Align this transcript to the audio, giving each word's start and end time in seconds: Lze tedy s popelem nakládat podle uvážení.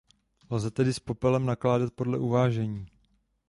Lze 0.49 0.71
tedy 0.71 0.93
s 0.93 0.99
popelem 0.99 1.45
nakládat 1.45 1.93
podle 1.93 2.17
uvážení. 2.19 2.87